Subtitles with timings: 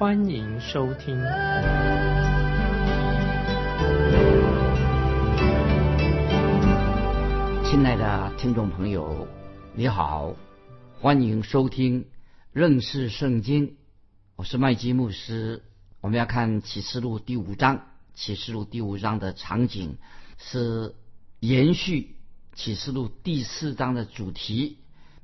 [0.00, 1.14] 欢迎收听。
[7.62, 9.28] 亲爱的听众朋友，
[9.74, 10.34] 你好，
[10.98, 12.06] 欢迎收听
[12.54, 13.76] 认识圣经。
[14.36, 15.64] 我是麦基牧师。
[16.00, 17.82] 我们要看启示录第五章。
[18.14, 19.98] 启示录第五章的场景
[20.38, 20.94] 是
[21.40, 22.16] 延续
[22.54, 24.78] 启示录第四章的主题，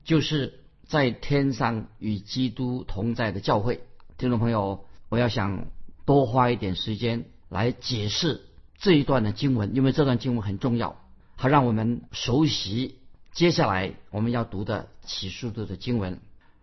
[0.05, 3.86] 就是在天上与基督同在的教会。
[4.19, 5.67] 听众朋友，我要想
[6.07, 8.47] 多花一点时间来解释
[8.79, 10.97] 这一段的经文，因为这段经文很重要。
[11.37, 12.99] 它，让我们熟悉
[13.33, 16.19] 接下来我们要读的启示录的经文。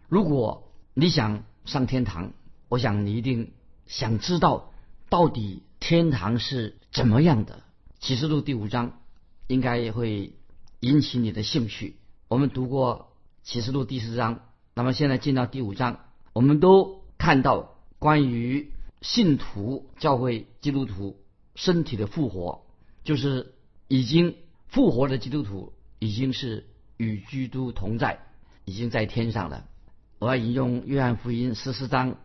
[0.09, 2.31] 如果你想上天堂，
[2.69, 3.51] 我想你一定
[3.85, 4.73] 想知道
[5.09, 7.61] 到底天堂是怎么样的。
[7.99, 8.99] 启示录第五章
[9.45, 10.33] 应该也会
[10.79, 11.97] 引起你的兴趣。
[12.27, 14.39] 我们读过启示录第四章，
[14.73, 15.99] 那么现在进到第五章，
[16.33, 21.21] 我们都看到关于信徒、教会、基督徒
[21.55, 22.65] 身体的复活，
[23.05, 23.53] 就是
[23.87, 24.35] 已经。
[24.67, 26.65] 复活的基督徒已经是
[26.97, 28.19] 与基督同在，
[28.65, 29.65] 已经在天上了。
[30.19, 32.17] 我要引用约翰福音十四章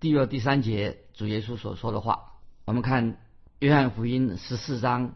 [0.00, 2.32] 第二、第三节主耶稣所说的话。
[2.64, 3.18] 我们看
[3.60, 5.14] 约翰福音十四章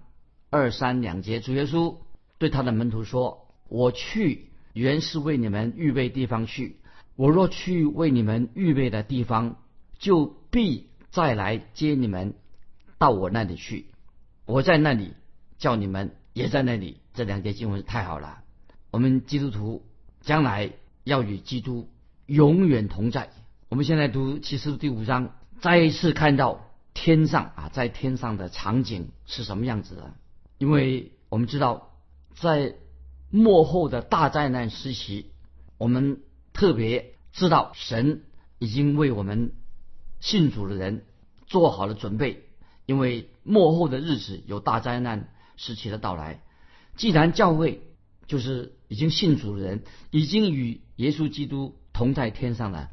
[0.51, 1.97] 二三两节，主耶稣
[2.39, 6.77] 对他的门徒说：“我去原是为你们预备地方去。
[7.17, 9.57] 我若去为你们预备的地方，
[9.99, 12.35] 就必再来接你们
[12.99, 13.87] 到我那里去。
[14.45, 15.15] 我在那里
[15.59, 18.43] 叫你们。”也在那里，这两节经文太好了。
[18.91, 19.87] 我们基督徒
[20.21, 20.71] 将来
[21.03, 21.89] 要与基督
[22.27, 23.31] 永远同在。
[23.71, 26.61] 我们现在读启示第五章，再一次看到
[26.93, 30.13] 天上啊，在天上的场景是什么样子的？
[30.59, 31.97] 因为我们知道，
[32.35, 32.75] 在
[33.31, 35.31] 幕后的大灾难时期，
[35.79, 36.21] 我们
[36.57, 38.23] 特别知道神
[38.59, 39.53] 已经为我们
[40.21, 41.05] 信主的人
[41.47, 42.45] 做好了准备，
[42.87, 45.29] 因为末后的日子有大灾难。
[45.59, 46.43] 时期的到来，
[46.97, 47.83] 既然教会
[48.27, 52.91] 就是已经信主的人，已经与耶稣基督同在天上了，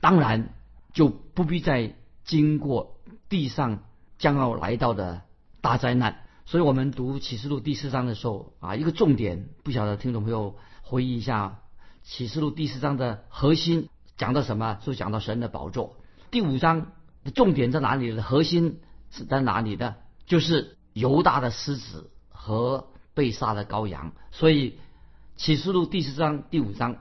[0.00, 0.54] 当然
[0.92, 3.82] 就不必再经过地上
[4.16, 5.22] 将要来到的
[5.60, 6.24] 大灾难。
[6.46, 11.62] 所以我们读启示录第四章的时候啊，一个重点，不晓得听众朋友回忆一下，
[12.08, 14.80] 启示录第四章的核心讲到什么？
[14.82, 15.94] 就讲到神的宝座。
[16.30, 16.92] 第五章
[17.22, 18.18] 的重点在哪里？
[18.18, 18.80] 核心
[19.10, 19.96] 是在哪里的？
[20.26, 20.74] 就是。
[20.94, 24.80] 犹大的狮子和被杀的羔羊，所以
[25.36, 26.96] 启示录第四章、第五章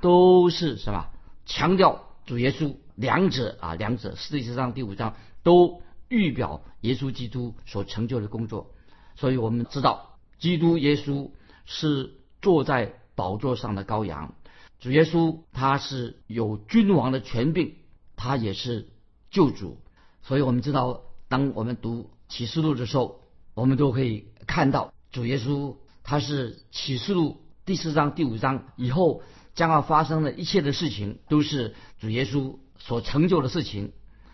[0.00, 1.06] 都是什么？
[1.46, 8.70] 强调主耶稣，两者啊，两者第四章、第五章都预表耶稣基督所成就的工作。
[9.16, 11.30] 所以我们知道，基督耶稣
[11.64, 14.34] 是坐在宝座上的羔羊，
[14.80, 17.74] 主耶稣他是有君王的权柄，
[18.16, 18.88] 他也是
[19.30, 19.78] 救主。
[20.22, 23.20] 所以我们知道，当我们读启示录的时候，
[23.52, 29.22] 我们都可以看到，主耶稣他是启示录第四章、第五章以后
[29.54, 33.92] 将要发生的一切的事情，都是主耶稣所成就的事情。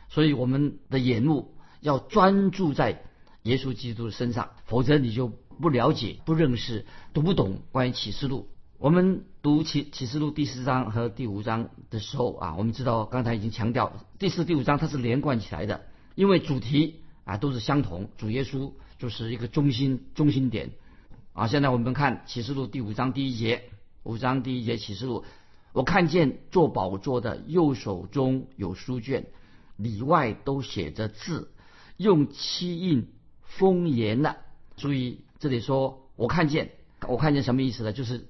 [0.08, 3.02] 所以我们的眼目要专注在
[3.42, 8.48] 耶稣基督的身上，否则你就不了解、不认识、读不懂关于启示录。
[8.78, 18.72] 我们读启启示录第四章和第五章的时候啊，我们知道刚才已经强调，第四、第五章它是连贯起来的，因为主题啊都是相同，主耶稣。
[18.98, 20.70] 就是一个中心中心点
[21.34, 21.48] 啊！
[21.48, 23.64] 现在我们看启示录第五章第一节，
[24.04, 25.26] 五章第一节启示录，
[25.74, 29.26] 我看见做宝座的右手中有书卷，
[29.76, 31.50] 里外都写着字，
[31.98, 33.08] 用漆印
[33.42, 34.38] 封严了。
[34.78, 36.70] 注意这里说，我看见，
[37.06, 37.92] 我看见什么意思呢？
[37.92, 38.26] 就是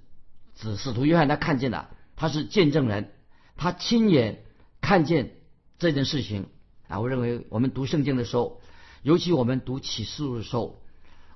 [0.57, 3.13] 指使徒约翰他看见了，他是见证人，
[3.57, 4.43] 他亲眼
[4.81, 5.37] 看见
[5.79, 6.49] 这件事情
[6.89, 6.99] 啊！
[6.99, 8.61] 我认为我们读圣经的时候。
[9.03, 10.83] 尤其我们读启示录的时候，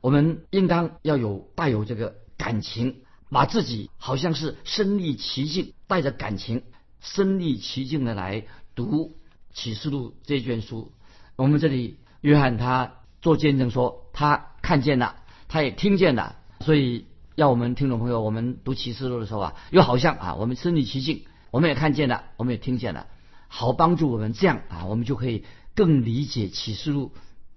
[0.00, 6.64] 我们应当要有带有这个感情，把自己好像是身临其境，带着感情，
[7.00, 8.44] 身临其境的来
[8.74, 9.16] 读
[9.54, 10.90] 启示录这卷书。
[11.36, 17.06] 我们这里约翰他做见证说，他看见了，他也听见了，所以
[17.40, 23.06] 要我们听众朋友，我们读启示录的时候啊，又好像啊，我们身临其境，我们也看见了，我们也听见了，
[23.48, 25.44] 好帮助我们这样啊，我们就可以。
[25.74, 27.12] 更理解启示录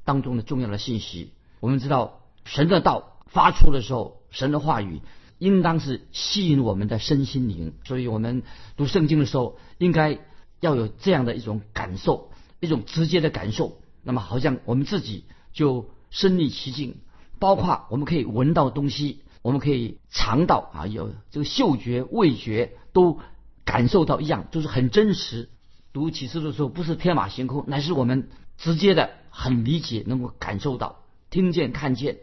[0.05, 1.33] 当中的重要的信息。
[1.59, 5.01] 我们知道，神的道发出的时候，神的话语
[5.39, 7.73] 应当是吸引我们的身心灵。
[7.83, 8.43] 所以我们
[8.77, 10.19] 读圣经的时候，应该
[10.61, 12.31] 要有这样的一种感受，
[12.61, 13.79] 一种直接的感受。
[14.03, 16.95] 那么，好像我们自己就身临其境，
[17.39, 23.19] 包括我们可以闻到东西，我们可以尝到啊，有这个嗅觉、味觉都
[23.65, 25.49] 感受到一样，就是很真实。
[25.91, 32.17] 读启示录的时候，不是天马行空，乃是我们直接的、很理解、能够感受到、听见、看见。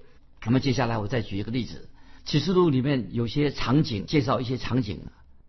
[0.44, 1.88] 那么接下来我再举一个例子，
[2.24, 5.00] 启示录里面有些场景，介绍一些场景，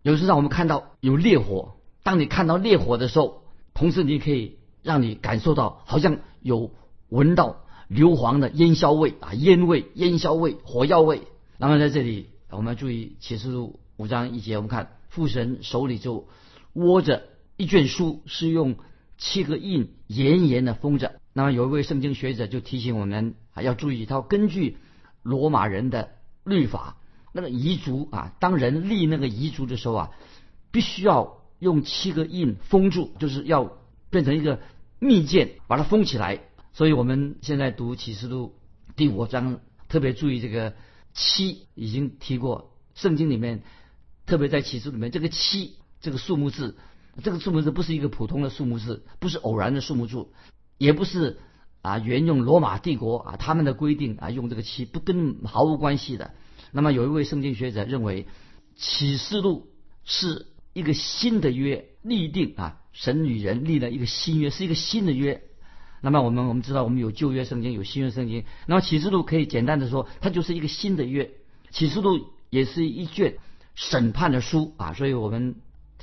[0.02, 1.74] 有时让我们看到有烈火。
[2.04, 3.42] 当你看到烈火的时候，
[3.72, 6.70] 同时你可以让你感受到，好像有
[7.08, 11.22] 闻到硫磺的烟硝味啊，烟味、烟硝味、火药味。
[11.62, 16.26] 那么在这里，我们要注意启示录五章一节，我们看父神手里就
[16.72, 17.22] 握着。
[17.56, 18.74] 一卷书是用
[19.16, 21.20] 七个印严严的封着。
[21.32, 24.76] 那么有一位圣经学者就提醒我们啊，要注意，他根据
[25.22, 26.10] 罗马人的
[26.42, 26.96] 律法，
[27.32, 30.10] 那个遗嘱啊，当人立那个遗嘱的时候啊，
[30.72, 33.78] 必须要用七个印封住，就是要
[34.10, 34.58] 变成一个
[34.98, 36.40] 密件，把它封起来。
[36.72, 38.56] 所以我们现在读启示录
[38.96, 40.74] 第五章，特别注意这个
[41.14, 43.62] 七，已经提过，圣经里面
[44.26, 46.76] 特别在启示里面这个七这个数目字。
[47.22, 50.28] 这个数目字不是一个普通的数目字，不是偶然的数目字，
[50.78, 51.38] 也不是
[51.82, 56.32] 啊沿用罗马帝国啊他们的规定啊用这个七，不跟毫无关系的。
[56.70, 58.26] 那么有一位圣经学者认为，
[58.76, 59.68] 启示录
[60.04, 65.42] 是一个新的约立定啊，神与人立了一个新约，是一个新的约。
[66.02, 68.44] 那么我们我们知道，我们有旧约圣经，有新约圣经。
[68.66, 71.30] 那么启示录可以简单的说，它就是一个新的约。
[71.70, 73.38] 启示录也是一卷
[73.74, 75.56] 审判的书啊，所以我们。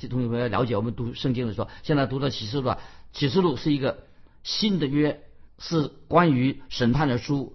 [0.08, 2.72] 同学们要了解，我们读圣经的时候，现在读到启示录，
[3.12, 4.04] 启示录是一个
[4.42, 5.20] 新的约，
[5.58, 7.54] 是关于审判的书，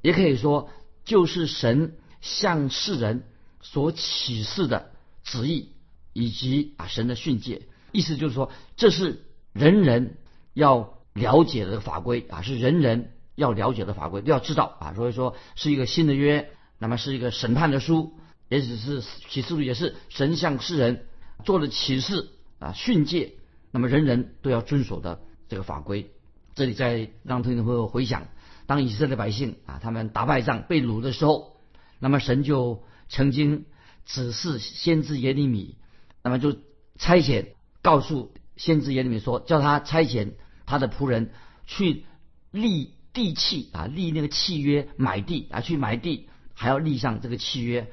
[0.00, 0.70] 也可以说
[1.04, 3.24] 就是神向世人
[3.60, 4.92] 所启示的
[5.24, 5.70] 旨意，
[6.12, 7.62] 以及啊神的训诫。
[7.90, 10.16] 意思就是说，这是人人
[10.54, 14.94] 要了解的法规啊，是人人要了解的法规，都要知道啊。
[14.94, 18.14] 所以说是一个新的约，那么是一个审判的书，
[18.48, 21.06] 也只是启示录也是神向世人。
[21.42, 22.28] 做了启示
[22.58, 23.32] 啊训诫，
[23.70, 26.10] 那么人人都要遵守的这个法规。
[26.54, 28.28] 这里再让同学们回想，
[28.66, 31.56] 当以色列百姓啊他们打败仗被掳的时候，
[31.98, 33.64] 那么神就曾经
[34.04, 35.76] 指示先知耶利米，
[36.22, 36.52] 那么就
[36.98, 37.46] 差遣
[37.80, 40.32] 告诉先知耶利米说，叫他差遣
[40.70, 41.32] 他的仆人
[41.66, 42.04] 去
[42.52, 47.88] 立地契啊立那个契约买地啊去买地，还要立上这个契约。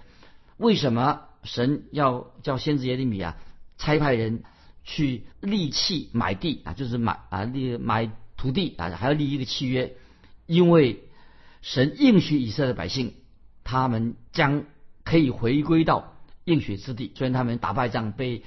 [0.58, 1.22] 为什么？
[1.44, 3.38] 神要叫先知耶利米啊，
[3.78, 4.44] 差派人
[4.84, 9.96] 去立契买地啊，就是买啊立买土地啊，还要立一个契约，
[10.46, 11.04] 因为
[11.62, 13.14] 神应许以色列百姓，
[13.64, 14.66] 他们将
[15.04, 17.12] 可以回归到应许之地。
[17.16, 18.44] 虽然他们打败仗被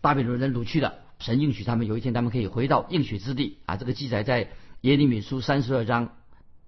[0.00, 3.76] 巴比伦人掳去了，神应许他们有一天他们可以回到应许之地啊。
[3.76, 4.50] 这个记载在
[4.80, 6.16] 耶利米书三十二章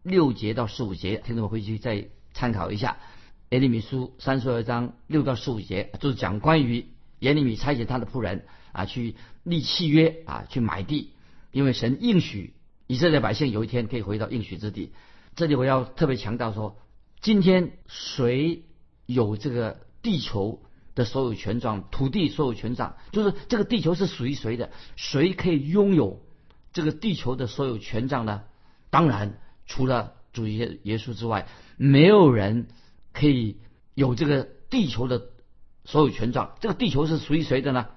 [0.03, 2.99] 六节到十五节，听众们回去再参考一下。
[3.51, 6.87] 耶利米书三十二章六到十五节，就是讲关于
[7.19, 11.11] 耶利米差遣他的仆人啊去立契约啊去买地，
[11.51, 12.55] 因为神应许
[12.87, 14.93] 以色列百姓有一天可以回到应许之地。
[15.35, 16.77] 这里我要特别强调说，
[17.21, 18.65] 今天谁
[19.07, 20.63] 有这个地球
[20.95, 24.71] 的所有权状、土地所有权状，就是这个地球是属于谁的？
[24.97, 26.21] 谁可以拥有
[26.73, 28.43] 这个地球的所有权状呢？
[28.91, 31.47] 当然，除了主耶耶稣之外，
[31.77, 32.69] 没有人。
[33.15, 33.59] 可以
[33.93, 35.29] 有这个地球的
[35.85, 37.89] 所有权状，这个地球是属于谁的呢？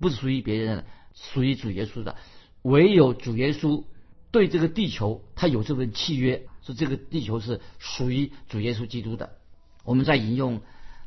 [0.00, 0.84] 不是属于别人的，
[1.14, 2.16] 属于主耶稣的。
[2.62, 3.84] 唯有主耶稣
[4.32, 9.36] 对这个地球，他有这份契约，说这个地球是属于主耶稣基督的。
[9.84, 10.60] 我们在引用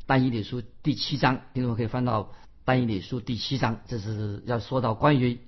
[0.08, 2.32] 但以理书第七章，听众可以翻到
[2.64, 5.38] 但以理书第七章，这是要说到关于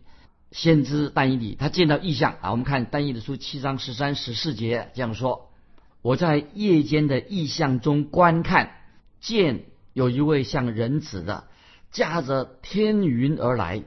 [0.52, 2.50] 先知但以理，他见到异象啊。
[2.50, 5.50] 我们看但以理书七章十三十四节这样说。
[6.02, 8.73] 我在夜间的异象中观看，
[9.19, 9.64] 见
[9.95, 11.45] 有一位像人子的，
[11.90, 13.83] 驾着天云而来，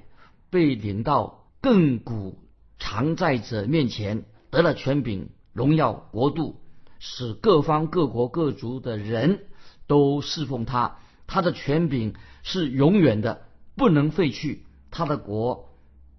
[0.49, 2.39] 被领到亘古
[2.79, 6.59] 常在者面前，得了权柄、荣耀、国度，
[6.97, 9.45] 使各方各国各族的人
[9.93, 10.97] 都侍奉他。
[11.27, 13.43] 他的权柄是永远的，
[13.75, 14.65] 不能废去。
[14.89, 15.69] 他的国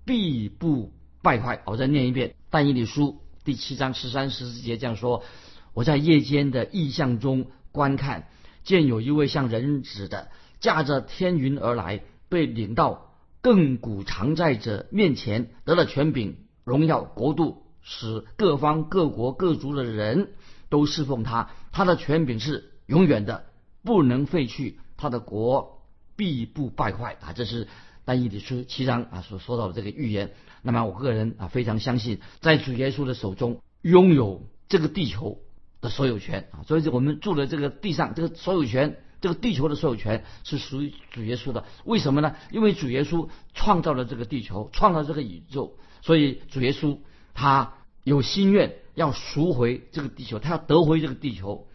[0.04, 1.60] 必不败坏。
[1.66, 5.24] 我再念一遍《但以理书》第七章十三十四节这样说。
[5.72, 8.28] 我在夜间的异象中观看，
[8.62, 10.28] 见有一位像人子的
[10.60, 13.10] 驾着天云而来，被领到
[13.42, 20.34] 亘古常在者面前，得了权柄、荣耀、国度，使各方各国各族的人
[20.68, 21.50] 都侍奉他。
[21.72, 23.46] 他的权柄是永远的，
[23.84, 24.80] 不能废去。
[24.96, 25.82] 他的国
[26.16, 27.32] 必不败坏啊！
[27.32, 27.66] 这是
[28.04, 30.32] 但以理书七章啊所说到的这个预言。
[30.62, 35.40] 那么我个人啊非常相信，在主耶稣的手中拥有这个地球
[35.80, 36.62] 的所有权啊！
[36.66, 41.64] 所以我们住的这个地上，这个所有权，这个地球的所有权是属于主耶稣的。
[41.84, 42.36] 为什么呢？
[42.52, 46.98] 因为主耶稣创造了这个地球，创造这个宇宙，所以主耶稣
[47.34, 47.74] 他
[48.04, 51.66] 有心愿要赎回这个地球，他要得回这个地球。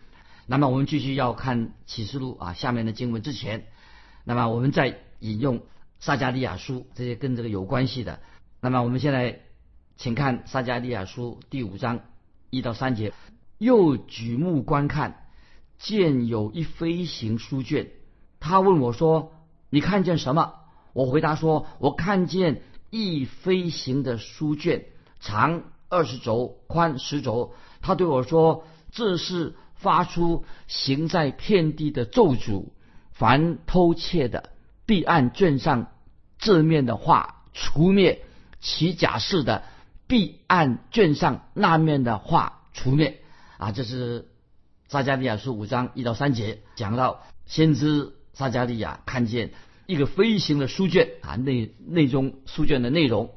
[0.52, 3.68] 那么我们继续要看启示录啊下面的经文之前，
[4.24, 5.62] 那么我们再引用
[6.00, 8.20] 撒加利亚书这些跟这个有关系的。
[8.60, 9.42] 那么我们现在
[9.96, 12.00] 请看撒加利亚书第五章
[12.50, 13.14] 一到三节，
[13.60, 15.28] 又举目观看，
[15.78, 17.92] 见有一飞行书卷。
[18.40, 19.34] 他问我说
[19.70, 20.56] ：“你看见什么？”
[20.94, 24.86] 我回答说：“我看见一飞行的书卷，
[25.20, 32.66] 长二十轴，宽十轴。”他对我说：“这是。”发出行在遍地的咒诅，
[33.14, 34.50] 凡偷窃的，
[34.86, 35.92] 必按卷上
[36.38, 38.20] 正面的话除灭；
[38.60, 39.64] 其假释的，
[40.06, 43.22] 必按卷上那面的话除灭。
[43.58, 44.28] 啊，这是
[44.90, 49.52] 撒加利亚书五章一到三节讲到先知撒加利亚看见
[49.86, 53.32] 一个飞行的书卷啊，内内中书卷的内容。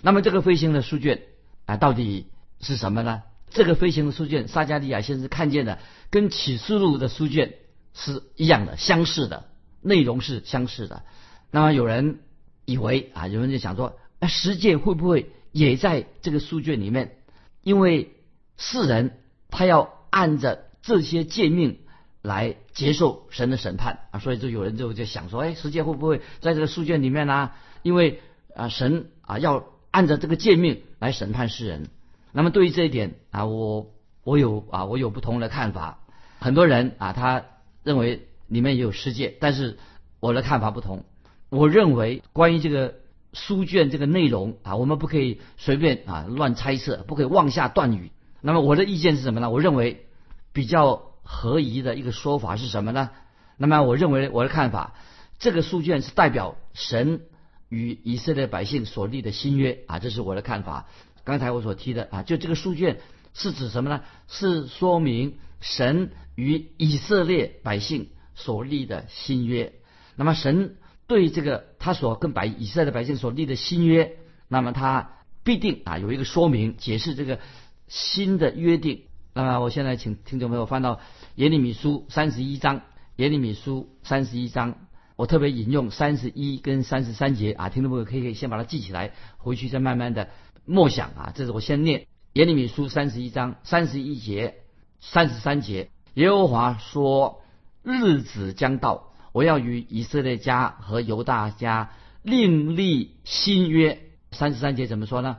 [0.00, 1.22] 那么这个飞行的书卷
[1.66, 2.28] 啊，到底
[2.60, 3.24] 是什么呢？
[3.50, 5.78] 这个飞行的书卷，撒加利亚先生看见的，
[6.10, 7.54] 跟启示录的书卷
[7.94, 9.44] 是一样的，相似的，
[9.80, 11.02] 内容是相似的。
[11.50, 12.20] 那么有人
[12.64, 17.16] 以为啊，有人就想说，哎，十诫会不会也在这个书卷里面？
[17.62, 18.14] 因为
[18.56, 19.18] 世人
[19.50, 21.80] 他要按着这些诫命
[22.22, 27.52] 来接受神的审判啊，所以就有人就就想说，哎，十诫会不会在这个书卷里面呢？
[27.82, 28.20] 因为
[28.54, 31.88] 啊，神啊要按照这个诫命来审判世人。
[32.32, 33.90] 那么对于这一点啊，我
[34.24, 36.00] 我有啊，我有不同的看法。
[36.38, 37.44] 很多人啊，他
[37.82, 39.78] 认为里面也有世界，但是
[40.20, 41.04] 我的看法不同。
[41.48, 42.96] 我认为关于这个
[43.32, 48.12] 书卷这个内容啊，我们不可以随便啊乱猜测，不可以妄下断语。
[48.40, 49.50] 那么我的意见是什么呢？
[49.50, 50.06] 我认为
[50.52, 53.10] 比较合宜的一个说法是什么呢？
[53.56, 54.94] 那么我认为我的看法，
[55.38, 57.22] 这个书卷是代表神
[57.68, 60.86] 与以色列百姓所立的新约啊，这是我的看法。
[61.28, 63.00] 刚才我所提的啊，就这个书卷
[63.34, 64.00] 是指什么呢？
[64.28, 69.74] 是说明神与以色列百姓所立的新约。
[70.16, 74.16] 那么神对这个他所跟百以色列百姓所立的新约，
[74.48, 75.10] 那么他
[75.44, 77.40] 必定啊有一个说明解释这个
[77.88, 79.02] 新的约定。
[79.34, 80.98] 那么我现在请听众朋友翻到
[81.34, 82.80] 耶利米书三十一章，
[83.16, 84.76] 耶利米书三十一章，
[85.14, 90.30] 我特别引用三十一跟三十三节啊，听众朋友可以可以先把它记起来，回去再慢慢的。
[90.68, 94.56] 默想啊，这是我先念耶利米书三十一章三十一节、
[95.00, 95.88] 三十三节。
[96.12, 97.40] 耶和华说
[97.82, 105.38] ：“日子将到，我要与以色列家和犹大家另立新约。”三十三节怎么说呢？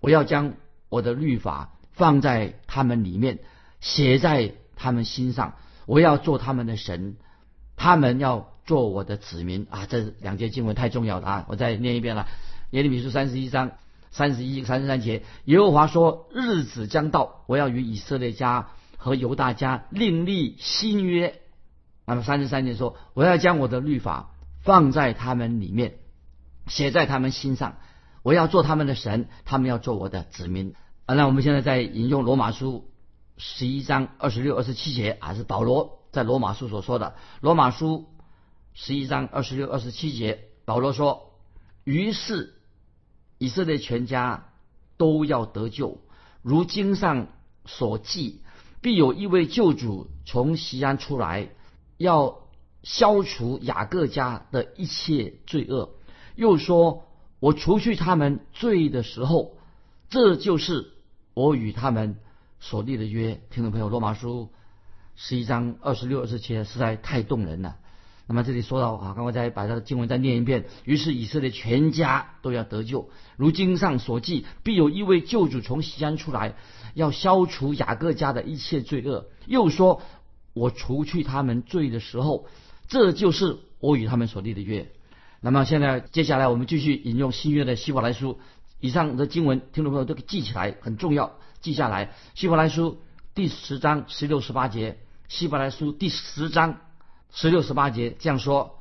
[0.00, 0.54] 我要将
[0.88, 3.40] 我的律法放在他们里面，
[3.80, 5.56] 写在他们心上。
[5.84, 7.16] 我要做他们的神，
[7.76, 9.84] 他们要做我的子民啊！
[9.84, 11.46] 这两节经文太重要了啊！
[11.48, 12.28] 我再念一遍了，
[12.70, 13.72] 耶利米书三十一章。
[14.10, 21.40] 三十一、三十三节，耶和华说：“日子将到，我要与以色列家和犹大家另立新约。”
[22.06, 25.98] 那么三十三节说：“我要将我的律法放在他们里面，
[26.66, 27.76] 写在他们心上。
[28.22, 30.74] 我要做他们的神，他们要做我的子民。”
[31.06, 32.90] 啊，那我们现在在引用罗马书
[33.36, 37.14] 十一章二十六、二十七节啊，是保罗在罗马书所说的。
[37.40, 38.08] 罗马书
[38.74, 41.30] 十一章二十六、二十七节，保罗说
[41.84, 42.56] ：“于是。”
[43.40, 44.50] 以色列全家
[44.98, 45.96] 都要得救，
[46.42, 47.28] 如经上
[47.64, 48.42] 所记，
[48.82, 51.48] 必有一位救主从西安出来，
[51.96, 52.40] 要
[52.82, 55.94] 消除雅各家的一切罪恶。
[56.36, 57.06] 又说
[57.40, 59.56] ：“我除去他们罪的时候，
[60.10, 60.92] 这就是
[61.32, 62.16] 我与他们
[62.60, 64.50] 所立的约。”听众朋友，罗马书
[65.16, 67.78] 十一章二十六、二十七实在太动人了。
[68.30, 70.66] 那么这里说到啊，刚刚再把他的经文再念一遍。
[70.84, 76.54] 于是以色列全家都要得救，如经上所记，必有一位救主从西安出来，
[76.94, 79.26] 要消除雅各家的一切罪恶。
[79.46, 80.00] 又说，
[80.52, 82.46] 我除去他们罪的时候，
[82.86, 84.92] 这就是我与他们所立的约。
[85.40, 88.38] 那么现在接下来我们继续引用新约的希伯来书，
[88.78, 92.12] 以上的经文，听众朋友都记起来，很重要，记下来。
[92.36, 93.00] 希伯来书
[93.34, 96.78] 第十章十六十八节，希伯来书第十章。
[97.32, 98.78] 十六十八节这样说：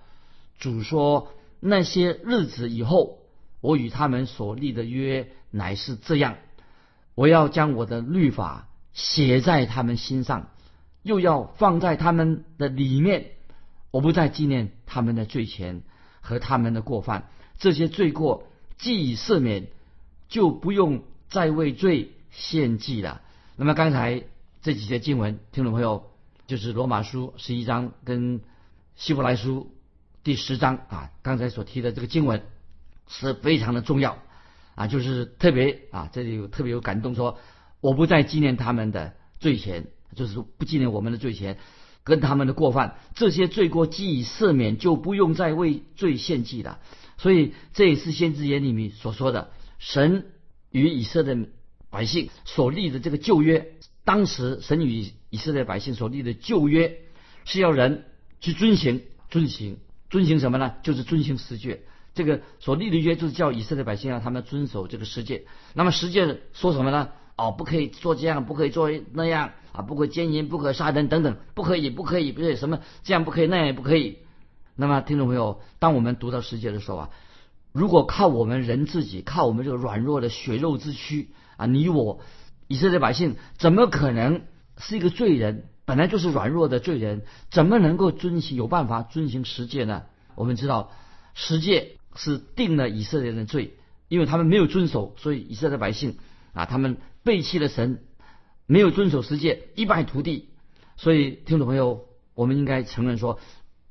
[0.59, 3.19] 主说，那些日子以后，
[3.61, 6.35] 我与他们所立的约乃是这样：
[7.15, 10.49] 我要将我的律法写在他们心上，
[11.03, 13.31] 又要放在他们的里面。
[13.91, 15.81] 我不再纪念他们的罪前
[16.21, 19.67] 和他们的过犯，这些罪过既已赦免，
[20.27, 23.21] 就不用再为罪献祭了。
[23.55, 24.23] 那么刚才
[24.61, 26.08] 这几节经文，听众朋友，
[26.49, 28.41] 就是罗马书十一章跟
[28.95, 29.71] 希伯来书
[30.23, 32.41] 第十章啊，刚才所提的这个经文
[33.07, 34.17] 是非常的重要
[34.73, 37.37] 啊，就是特别啊，这里有特别有感动，说
[37.81, 41.59] 我不再纪念他们的罪前，就是不纪念我们的罪前。
[42.03, 46.79] 跟他们的过犯，这些罪过既已赦免，就不用再为罪献祭了。
[47.17, 50.25] 所以这也是先知耶利米所说的，神
[50.71, 51.47] 与以色列
[51.91, 53.75] 百姓所立的这个旧约。
[54.03, 56.97] 当时神与以色列百姓所立的旧约，
[57.45, 58.05] 是要人
[58.39, 59.77] 去遵行、遵行、
[60.09, 60.75] 遵行什么呢？
[60.83, 61.81] 就是遵行十诫。
[62.15, 65.45] 这个所立的约，就是叫以色列百姓让他们遵守这个十诫。
[65.73, 67.09] 那么十诫说什么呢？
[67.37, 74.17] 哦，不可以做这样，不可以做那样啊，不可奸淫，不可杀人等等，不可以，不可以，不对，什么这样不可以，那样也不可以。
[74.75, 77.09] 那么，听众朋友，当我们读到世界的时候啊，
[77.71, 82.19] 如果靠我们人自己，靠我们这个软弱的血肉之躯啊，你我
[82.67, 84.41] 以色列百姓怎么可能
[84.79, 85.65] 是一个罪人？
[85.85, 87.21] 本来就是软弱的罪人，
[87.51, 90.05] 怎么能够遵行有办法遵行十诫呢？
[90.33, 90.91] 我们知道
[91.35, 93.75] 十诫是定了以色列人的罪，
[94.07, 96.17] 因为他们没有遵守，所以以色列百姓
[96.53, 96.97] 啊，他们。
[97.21, 97.99] 背弃了神，
[98.65, 100.47] 没有遵守十诫，一败涂地。
[100.95, 103.39] 所以，听众朋友，我们应该承认说，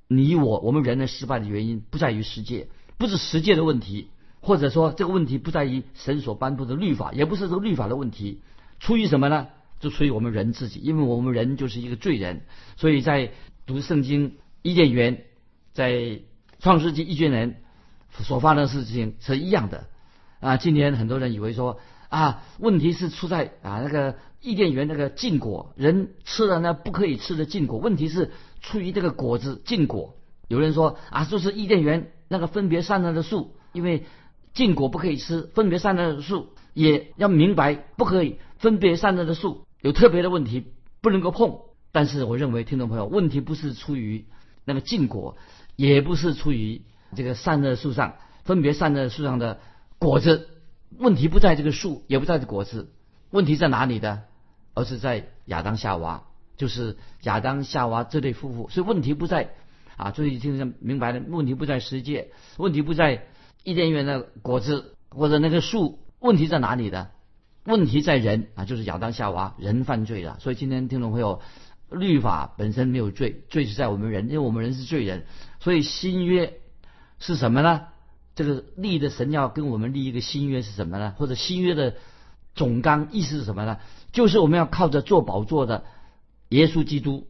[0.09, 4.09] 你我我们人类失败的原因不在于十诫，不是十诫的问题，
[4.41, 8.41] 或者说这个问题不在于神所颁布的律法，也不是这个律法的问题，
[8.81, 9.49] 出于什么呢？
[9.81, 12.43] 就出于我们人自己，因为我们人就是一个罪人。
[12.77, 13.33] 所以在
[13.67, 15.25] 读圣经伊甸园，
[15.73, 16.21] 在
[16.61, 17.57] 创世纪一卷人
[18.11, 19.87] 所发生的事情是一样的
[20.41, 20.57] 啊。
[20.57, 21.81] 今天很多人以为说。
[22.11, 27.79] 啊，问题是出在啊那个伊甸园那个禁果，人吃了那不可以吃的禁果。
[27.79, 28.31] 问题是
[28.63, 30.17] 出于这个果子禁果。
[30.49, 34.07] 有人说啊，就是伊甸园那个分别善恶的树，因为
[34.55, 41.59] 禁果不可以吃，分别善恶的树也要明白不可以分别善恶的树有特别的问题，不能够碰。
[41.93, 44.27] 但是我认为听众朋友，问题不是出于
[44.65, 45.37] 那个禁果，
[45.77, 46.83] 也不是出于
[47.17, 49.61] 这个善恶树上分别善恶树上的
[49.99, 50.49] 果子。
[50.97, 52.91] 问题不在这个树，也不在果子，
[53.31, 54.23] 问题在哪里的？
[54.75, 56.25] 而是在亚当夏娃，
[56.57, 58.69] 就是亚当夏娃这对夫妇。
[58.69, 59.51] 所以问题不在
[59.97, 61.21] 啊，注意听得明白了？
[61.29, 63.27] 问题不在世界，问题不在
[63.65, 67.11] 伊甸园的果子或者那个树，问题在哪里的？
[67.65, 70.39] 问题在人啊，就是亚当夏娃人犯罪了。
[70.41, 71.41] 所以今天听众朋友，
[71.91, 75.27] 律法本身没有罪，罪是在我们人，因为我们人是罪人。
[75.61, 76.61] 所以新约
[77.19, 77.89] 是什么呢？
[78.35, 81.15] 这个立的神要跟我们立一个新约是什么呢？
[81.19, 81.97] 或者新约的
[82.55, 83.79] 总纲意思是什么呢？
[84.13, 85.85] 就是我们要靠着做宝座的
[86.49, 87.27] 耶稣基督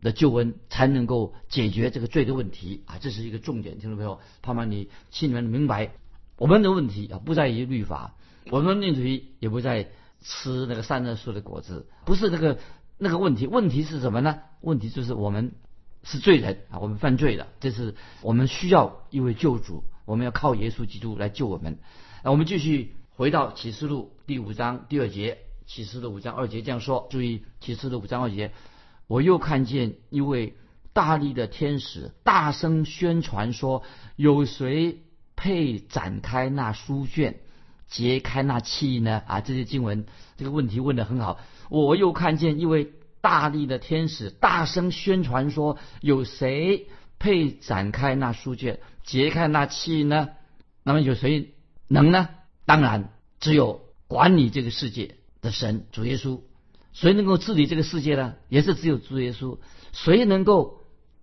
[0.00, 2.98] 的救恩，才能够解决这个罪的问题啊！
[3.00, 5.90] 这是一个重点，听众朋友，盼望你心里面明白，
[6.36, 8.14] 我们的问题啊不在于律法，
[8.50, 9.88] 我们的问题也不在
[10.20, 12.58] 吃那个善恶树的果子，不是那个
[12.98, 14.40] 那个问题，问题是什么呢？
[14.60, 15.52] 问题就是我们
[16.02, 19.84] 是罪人啊，我们犯罪了，这是我们需要一位救主。
[20.06, 21.78] 我们要靠耶稣基督来救我们。
[22.22, 28.52] 那我们继续回到启示录第五章第二节，启示录五章二节这样说：注意启示录五章二节，
[29.06, 30.58] 我又看见一位
[30.92, 33.82] 大力的天使大声宣传说：
[34.16, 35.00] 有谁
[35.36, 37.40] 配展开那书卷，
[37.94, 39.22] 揭开那气呢？
[39.28, 40.04] 啊，这些经文
[40.36, 41.38] 这个问题问得很好。
[41.70, 46.88] 我又看见一位大力的天使大声宣传说：有谁？
[47.20, 50.30] 配展开那书卷，揭开那气呢？
[50.82, 51.54] 那么有谁
[51.88, 52.28] 能呢？
[52.66, 56.40] 当然只有管理这个世界的神主耶稣。
[56.92, 58.34] 谁能够治理这个世界呢？
[58.48, 59.58] 也是只有主耶稣。
[59.92, 60.80] 谁能够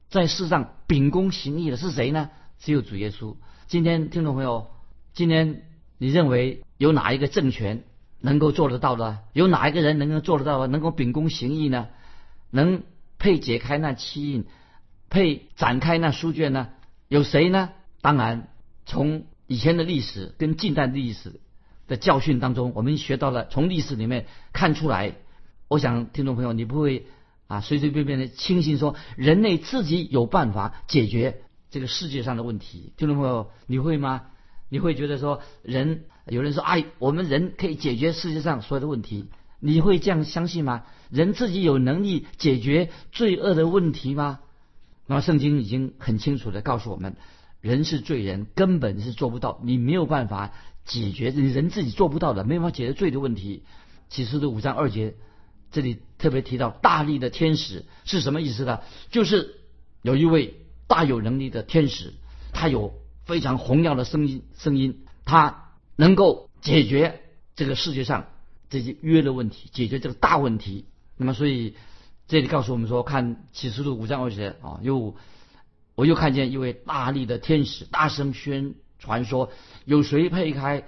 [0.09, 2.29] 在世上秉公行义的是谁呢？
[2.57, 3.35] 只有主耶稣。
[3.67, 4.71] 今天听众朋友，
[5.13, 5.63] 今天
[6.01, 7.83] 你认为有哪一个政权
[8.21, 9.19] 能够做得到的？
[9.33, 10.65] 有哪一个人能够做得到？
[10.65, 11.89] 能够秉公行义呢？
[12.49, 12.81] 能
[13.19, 14.45] 配解开那七印？
[15.11, 16.69] 配展开那书卷呢？
[17.07, 17.69] 有谁呢？
[18.01, 18.47] 当然，
[18.87, 21.39] 从以前的历史跟近代历史
[21.87, 25.17] 的教训当中，我们学到了从历史里面看出来。
[25.67, 27.05] 我想听众朋友，你不会
[27.45, 32.91] 啊随随便便的轻信说人类自己有办法解决这个世界上的问题。
[32.97, 34.23] 听众朋友，你会吗？
[34.71, 39.25] 你会觉得说人有人说哎，我们人可以解决世界上所有的问题？
[39.59, 40.85] 你会这样相信吗？
[41.09, 44.39] 人自己有能力解决罪恶的问题吗？
[45.07, 47.17] 那么圣经已经很清楚的告诉我们，
[47.59, 50.53] 人是罪人，根本是做不到，你没有办法
[50.85, 53.63] 解决，你人自己做不到的，没办法解决罪的问题。
[54.09, 55.15] 启示录五章二节，
[55.69, 58.79] 这里特别提到大力的天使是什么意思呢？
[59.09, 59.57] 就是
[60.01, 60.55] 有一位
[60.87, 62.13] 大有能力的天使，
[62.53, 62.93] 他有
[63.31, 67.21] 非常洪亮的声音，声音他能够解决
[67.55, 68.25] 这个世界上
[68.69, 70.83] 这些约的问题，解决这个大问题。
[71.15, 71.77] 那么，所以
[72.27, 75.15] 这里告诉我们说，看启示录五章二节啊，又
[75.95, 79.49] 我又看见一位大力的天使大声宣传说：
[79.85, 80.83] 有谁配开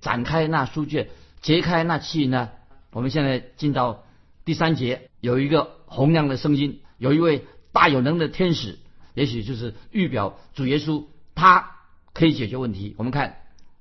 [0.00, 1.08] 展开那书卷，
[1.40, 2.50] 揭开那器呢？
[2.92, 4.04] 我们现在进到
[4.44, 8.78] 第三节，有一个洪亮的声音，有一位大有能的天使，
[9.14, 11.74] 也许就是预表主耶稣，他
[12.18, 12.96] 可以解决问题。
[12.98, 13.36] 我们看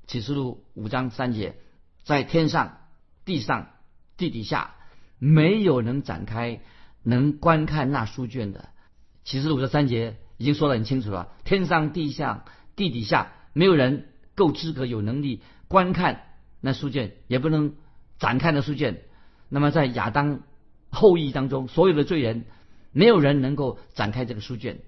[0.06, 1.56] 启示录五章三节，
[2.04, 2.78] 在天上、
[3.26, 3.70] 地上、
[4.16, 4.76] 地底下，
[5.18, 6.62] 没有能展开、
[7.02, 8.70] 能观看那书卷的。
[9.24, 12.46] 启示录这三节已经说得很清楚了：天上、地下、
[12.76, 16.22] 地底下，没有人够资格、有能力观看
[16.62, 17.74] 那书卷，也不能。
[18.20, 19.04] 展开那书卷，
[19.48, 20.40] 那么在亚当
[20.90, 22.46] 后裔当中，所有的罪人，
[22.92, 24.80] 没有人能够展开这个书卷，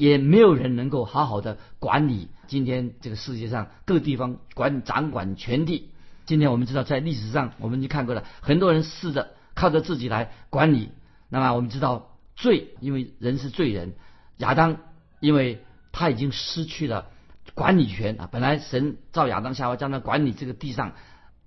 [0.00, 5.90] 也没有人能够好好的管理今天这个世界上各地方管掌管全地。
[6.24, 10.90] 今天我们知道，在历史上我们就看过了，很多人试着靠着自己来管理。
[11.28, 13.92] 那么我们知道，罪，因为人是罪人，
[14.38, 14.78] 亚当
[15.20, 17.08] 因为他已经失去了
[17.54, 20.92] 管理权啊，本来神造亚当夏娃，将他管理这个地上。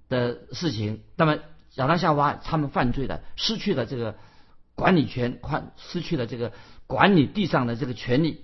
[0.10, 1.38] 的事情，那么
[1.74, 4.16] 亚当夏娃他们犯罪了，失去了这个
[4.76, 6.52] 管理权，换失去了这个
[6.88, 8.42] 管理地上的这个权利。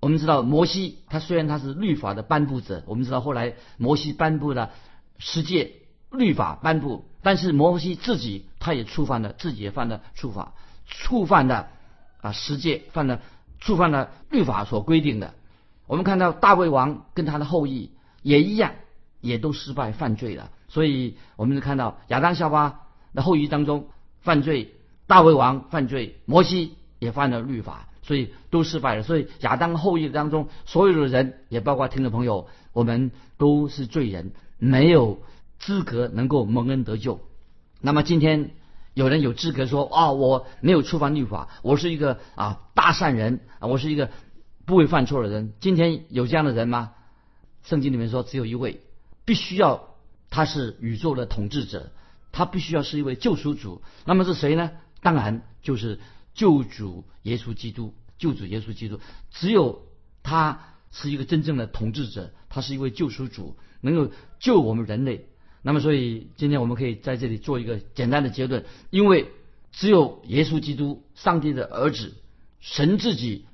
[0.00, 4.70] 我们知道摩西，他虽然他是律法的颁布者，我们知道后来摩西颁布了
[5.18, 5.74] 十诫
[6.10, 10.54] 律法颁布，但是摩西自己他也触犯了，自己也犯了触法，
[10.86, 11.68] 触犯了
[12.20, 13.20] 啊十诫，犯了
[13.60, 15.34] 触犯了律法所规定的。
[15.86, 17.92] 我们看到大卫王跟他的后裔
[18.22, 18.72] 也一样，
[19.20, 20.50] 也都失败犯罪了。
[20.68, 22.80] 所以，我们就看到亚当夏娃
[23.14, 23.88] 的后裔当中
[24.20, 24.74] 犯罪，
[25.06, 29.02] 大卫王犯罪，摩西也犯了律法，所以都失败了。
[29.02, 35.20] 所以亚当后裔当中所有的人，也包括听众朋友，我们都是罪人，没有
[35.58, 37.18] 资格能够蒙恩得救。
[37.80, 38.52] 那么今天
[38.94, 44.10] 有人有资格说啊，我没有触犯律法，我是一个啊大善人啊，我是一个
[44.64, 45.52] 不会犯错的人。
[45.58, 46.92] 今天有这样的人吗？
[47.64, 48.80] 圣经里面说只有一位，
[49.24, 49.88] 必须要。
[50.34, 51.90] 他是宇宙的统治者，
[52.32, 53.82] 他必须要是一位救赎主。
[54.06, 54.70] 那么是谁呢？
[55.02, 56.00] 当然就是
[56.34, 57.94] 救主耶稣基督。
[58.18, 59.00] 救主耶稣基督，
[59.32, 59.82] 只有
[60.22, 60.60] 他
[60.92, 65.26] 是一个真正的统治者，他是一位救赎主，能够救我们人类。
[65.60, 69.26] 那么，所以今天我们可以在这里做一个简单的结论：因为
[69.72, 72.14] 只有耶稣基督，上帝的儿子，
[72.60, 73.46] 神自己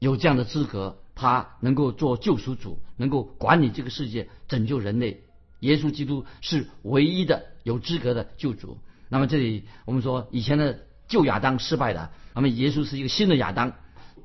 [0.00, 5.22] 有这样的资格，他能够做救赎主，能够管理这个世界，拯救人类。
[5.60, 8.78] 耶稣基督是唯一的有资格的救主。
[9.08, 13.72] 那么这里我们说，以前的旧亚当失败了，那么耶稣是一个新的亚当，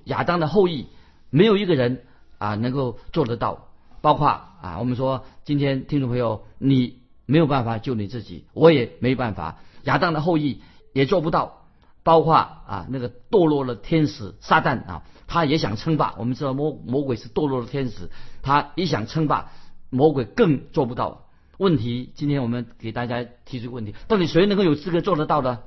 [0.04, 0.88] 亚当的后裔
[1.30, 2.04] 没有一个人
[2.38, 3.70] 啊能够做得到。
[4.02, 11.62] 包括啊，我们说今天听众朋友，你没有办法救你自己，我也没办法，亚当的后裔也做不到。
[12.04, 16.16] 包括啊那个堕落的天使撒旦啊，他也想称霸。
[16.18, 18.10] 我们知道魔魔鬼是堕落的天使，
[18.42, 19.52] 他也想称霸。
[19.90, 21.28] 魔鬼更做不到。
[21.58, 25.60] 问题，今天我们给大家提出问题：到底谁能够有资格做得到呢？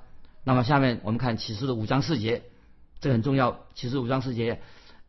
[0.47, 2.45] 那么下面我们看启示的五章四节，
[3.01, 3.67] 这很重要。
[3.75, 4.61] 启示五章四节，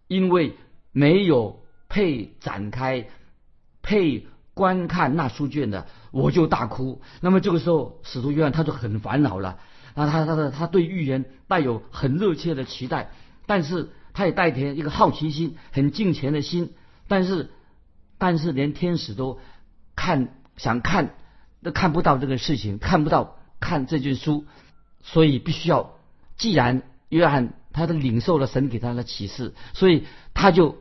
[0.08, 0.56] 因为
[0.92, 3.08] 没有配展开、
[3.84, 7.04] 配观看那书卷的，我就大哭。
[7.22, 9.60] 那么这个时候，使徒约翰他就很烦恼了。
[9.94, 13.12] 那他他的他对预言带有很热切的期待，
[13.46, 16.74] 但是他也带着一个好奇心、很敬虔的心，
[17.08, 17.52] 但是。
[18.20, 19.40] 但是连天使都
[19.96, 21.14] 看想看
[21.62, 24.48] 都看不到这个事情，看不到看这卷书，
[25.12, 25.96] 所以必须要。
[26.38, 30.78] 既然约翰他的领受了神给他的启示，所以他就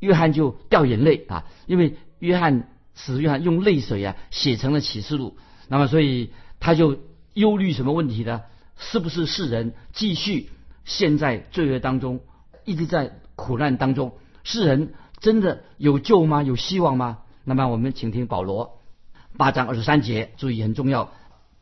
[0.00, 5.36] 约翰就掉眼泪啊，因为约翰使约翰用泪水啊写成了启示录。
[5.68, 6.98] 那么所以他就
[7.34, 8.42] 忧虑什么问题呢？
[8.76, 10.50] 是不是世人继续
[10.84, 12.20] 陷在罪恶当中，
[12.64, 14.14] 一直在苦难当中？
[14.42, 14.94] 世人。
[15.18, 16.42] 真的有救吗？
[16.42, 17.20] 有希望吗？
[17.42, 18.82] 那么我们请听保罗
[19.38, 21.10] 八章二十三节，注意很重要。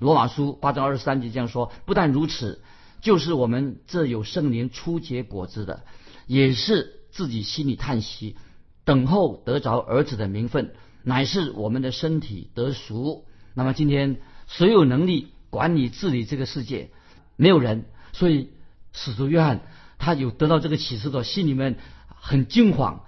[0.04, 2.60] 罗马书八章二十三节这样说：不但如此，
[3.00, 5.82] 就是我们这有圣灵初结果子的，
[6.26, 8.36] 也是自己心里叹息，
[8.84, 13.24] 等候得着儿子的名分，乃是我们的身体得赎。
[13.54, 16.90] 那么今天谁有能力管理治理这个世界？
[17.36, 17.86] 没有人。
[18.12, 18.50] 所以
[18.92, 19.62] 使徒约翰
[19.96, 21.76] 他有得到这个启示的，心里面
[22.08, 23.04] 很惊慌。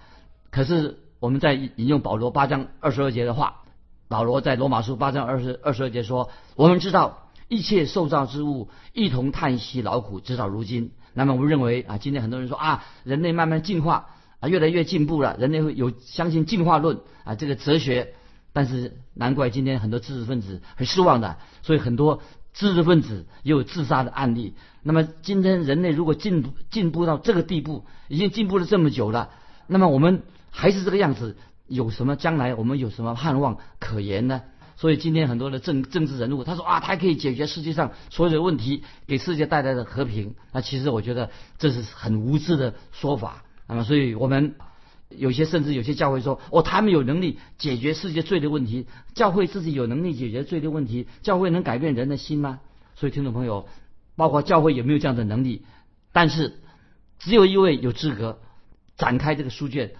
[0.50, 3.64] 可是我们在引用保罗八章二十二节的话，
[4.08, 10.92] 保罗在罗马书八章二十二十二节说：“我们知道一切受造之物一同叹息劳苦，直到如今。
[11.12, 18.14] 那么我们认为啊，今天很多人说啊，人类慢慢进化啊，越来越进步了，人类会有相信进化论啊这个哲学。
[18.52, 22.22] 但是难怪今天很多知识分子很失望的，所以很多
[22.54, 24.54] 知识分子也有自杀的案例。
[24.82, 29.30] 那么今天人类如果进步进步到这个地步，已经进步了这么久了，
[29.66, 31.36] 那么我们还是这个样子，
[31.68, 34.42] 有什么将来我们有什么盼望可言呢？
[34.76, 40.34] 所以今天很多的政政治人物，他说啊，他可以解决世界上所有的问题，给世界带来的和平。
[40.52, 43.44] 那其实我觉得这是很无知的说法。
[43.66, 44.54] 那么，所以我们。
[45.08, 48.88] 有些甚至有些教会说，哦，他们有能力解决世界罪的问题。
[49.14, 52.58] 教会自己有能力解决罪的问题，教会能改变人的心吗？
[52.96, 53.68] 所以，听众朋友，
[54.16, 55.64] 包括教会有没有这样的能力？
[56.10, 56.58] 但是，
[57.20, 58.40] 只有一位有资格
[58.96, 59.92] 展开这个书卷，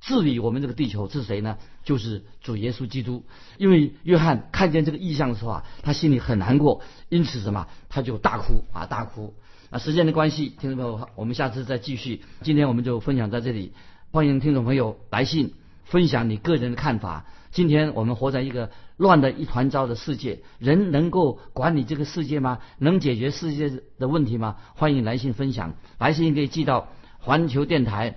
[0.00, 1.58] 治理我们这个地球是谁呢？
[1.84, 3.24] 就是主耶稣基督。
[3.58, 9.34] 因为约翰看见这个意象的时候啊，他心里很难过，因此什么，他就大哭啊，大哭。
[9.70, 12.22] 啊，时间的关系，听众朋友，我们下次再继续。
[12.42, 13.72] 今天我们就分享在这里。
[14.10, 17.26] 欢迎听众朋友来信分享你个人的看法。
[17.52, 22.58] 今天我们活在一个乱的一团糟的世界，人能够管理这个世界吗？
[22.78, 24.56] 能解决世界的问题吗？
[24.74, 28.16] 欢迎来信分享，来信可以寄到环球电台